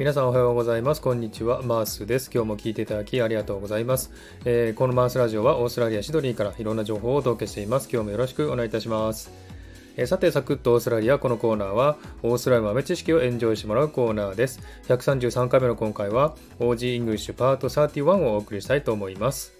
[0.00, 1.02] 皆さんおはようございます。
[1.02, 1.60] こんにちは。
[1.60, 2.30] マースです。
[2.32, 4.10] 今日も聞いていただきありがとうございます。
[4.46, 7.88] えー、このマースラジオはオーストラリア・シドニーからいろんな情報をお届けしています。
[7.92, 9.30] 今日もよろしくお願いいたします。
[9.98, 14.60] えー、さて、サクッとオーストラリア、このコーナーは、オーストラリア豆知識をエンジョイしてもらうコーナーです。
[14.88, 19.52] 133回目の今回は、OG イングリッシュパート31をお送りしたいと思います。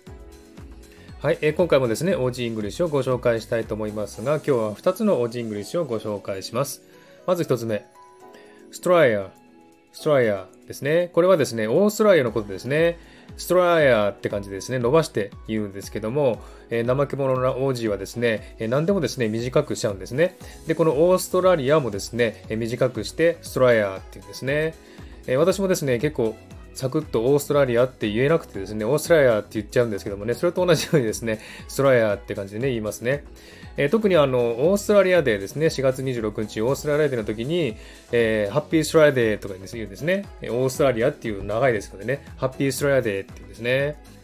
[1.21, 6.81] はい、えー、今回もですね、OG イングリッシュをご紹介したいと思いますが、今日は2つの Aussie English をご紹介します。
[7.27, 7.85] まず1つ目、
[8.71, 9.31] ストライア
[9.93, 11.11] ストライヤーですね。
[11.13, 12.99] これはですね、オーストラリアのことですね。
[13.37, 20.37] ストライヤーって感じですね、伸ばして言うんですけども、えー、怠け者な王子はですね、えー、何でもですね、短くしちゃうんですね。
[20.67, 24.75] で、このオーストラリアもですね、えー、短くしてストライヤーっていうんですね。
[25.27, 26.35] え私もですね、結構
[26.75, 33.25] サクッとオーストラリアって言えなくてですね、オーストラリアって言っちゃうんですけどもね、それと同じようにですね、ストライアって感じでね、言いますね。
[33.77, 37.77] えー、特にあの、 Australia Day ですね、4月26日、 Australia Day の時に、
[38.13, 44.20] えー、 Happy Straya Day とか言うんですね、オーストラリアっていう長いですのでね、 Happy Straya Day っていうんですね。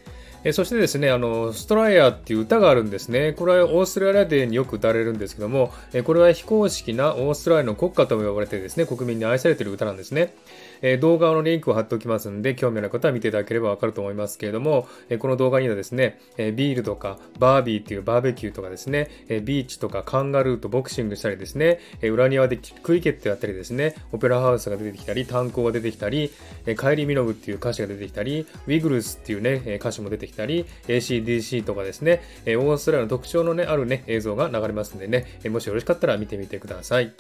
[0.47, 3.33] えそしてですね、あの、 Straya っていう歌があるんですね。
[3.33, 10.35] これは Australia Day によく歌われるんですけども、えこれは非公式なオーストラリアの国歌とも呼ばれてですね、国民に愛されている歌なんですね。
[10.83, 26.31] え動画のリンクを貼っておきますので、興味のある方は見ていただければわかると思いますけれども、えこの動画にはですね、えビールとかバービーっていうバーベキューとかですね、えビーチとかカンガルーとボクシングしたりですね、え裏庭でクリケットやったりですね、オペラハウスが出てきたり、炭鉱が出てきたり、
[26.67, 37.13] え帰りミノグっていう歌詞が出てきたり、ウィグルスっていうね、歌詞も出てきたり、たり ACDC とかですね、オーストラリアの特徴のね、あるね、映像が流れますんでね、もしよろしかったら見てみてください。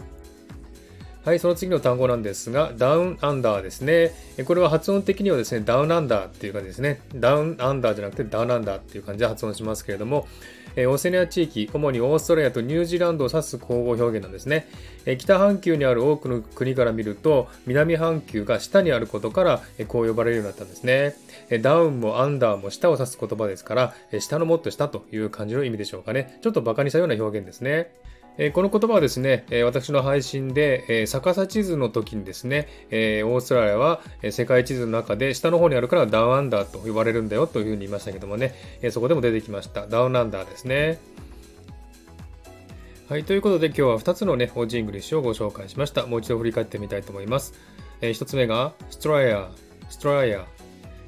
[1.25, 4.12] はい、その次の単語なんですが、ダウンアンダーですね。
[4.44, 7.00] これは発音的にはですね、ダウンアンダーっていう感じですね。
[7.17, 10.28] ダウンアンダーじゃなくてダウンアンダーっていう感じで発音しますけれども、
[10.77, 14.69] えオセニア地域、主にオーストラリアとニュージーランドを指す口語表現なんですね。
[15.06, 21.16] え北半球にある多くの国から見ると、南半球が下にあることから、えこう呼ばれるようになったんですね。
[21.48, 26.38] えダウンもアンダーも下を指す言葉ですから、え下のもっと下という感じの意味でしょうかね。
[26.42, 27.91] ちょっと馬鹿にしたような表現ですね。
[28.38, 39.86] えこの言葉はですね、え私の配信で、え逆さ地図の時にですね、えオーストラリアは世界地図の中で下の方にあるからダウンアンダーと呼ばれるんだよというふうに言いましたけどもね、えそこでも出てきました。
[39.86, 40.98] ダウンアンダーですね。
[43.08, 46.06] はい、ということで今日は2つのね、 Aussie English をご紹介しました。
[46.06, 47.54] もう一度振り返ってみたいと思います。
[48.00, 50.44] え、1つ目が Straya、Straya。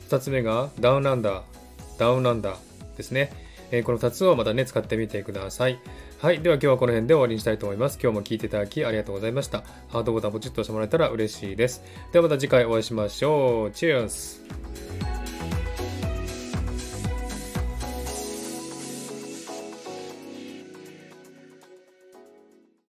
[0.09, 3.33] 2つ目が Down Under、Down Under ですね。
[3.73, 5.79] え、この2つをまたね、使ってみてください。
[6.21, 6.43] はい。
[6.43, 7.97] では今日はこの辺で終わりにしたいと思います。
[8.03, 9.63] 今日も聞いていただきありがとうございました。
[9.89, 11.81] ハートボタンポチッと押してもらえたら嬉しいです。
[12.11, 13.71] ではまた次回お会いしましょう。
[13.71, 14.45] チェアス